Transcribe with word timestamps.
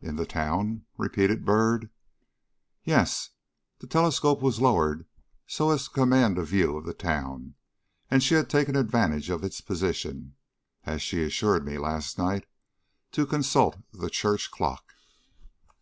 "In 0.00 0.16
the 0.16 0.24
town!" 0.24 0.86
repeated 0.96 1.44
Byrd. 1.44 1.90
"Yes; 2.84 3.32
the 3.80 3.86
telescope 3.86 4.40
was 4.40 4.62
lowered 4.62 5.04
so 5.46 5.68
as 5.70 5.84
to 5.84 5.90
command 5.90 6.38
a 6.38 6.42
view 6.42 6.78
of 6.78 6.86
the 6.86 6.94
town, 6.94 7.54
and 8.10 8.22
she 8.22 8.32
had 8.34 8.48
taken 8.48 8.76
advantage 8.76 9.28
of 9.28 9.44
its 9.44 9.60
position 9.60 10.36
(as 10.84 11.02
she 11.02 11.22
assured 11.22 11.66
me 11.66 11.76
last 11.76 12.16
night) 12.16 12.46
to 13.12 13.26
consult 13.26 13.76
the 13.92 14.08
church 14.08 14.50
clock." 14.50 14.94